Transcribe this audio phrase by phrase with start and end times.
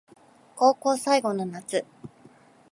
[0.55, 1.85] 高校最後の夏